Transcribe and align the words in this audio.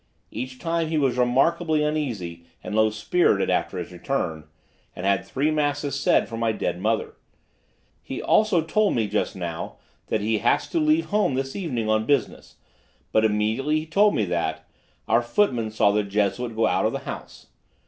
Each 0.31 0.57
time 0.57 0.87
he 0.87 0.97
was 0.97 1.19
remarkably 1.19 1.83
uneasy 1.83 2.43
and 2.63 2.73
low 2.73 2.89
spirited 2.89 3.51
after 3.51 3.77
his 3.77 3.91
return, 3.91 4.45
and 4.95 5.05
had 5.05 5.23
three 5.23 5.51
masses 5.51 5.93
said 5.93 6.27
for 6.27 6.37
my 6.37 6.51
dead 6.51 6.81
mother. 6.81 7.17
He 8.01 8.19
also 8.19 8.61
told 8.63 8.95
me 8.95 9.05
just 9.07 9.35
now 9.35 9.75
that 10.07 10.19
he 10.21 10.39
has 10.39 10.67
to 10.69 10.79
leave 10.79 11.05
home 11.11 11.35
this 11.35 11.55
evening 11.55 11.87
on 11.87 12.07
business, 12.07 12.55
but 13.11 13.23
immediately 13.23 13.77
he 13.81 13.85
told 13.85 14.15
me 14.15 14.25
that, 14.25 14.67
our 15.07 15.21
footman 15.21 15.69
saw 15.69 15.91
the 15.91 16.01
Jesuit 16.01 16.55
go 16.55 16.65
out 16.65 16.87
of 16.87 16.93
the 16.93 16.99
house. 17.05 17.49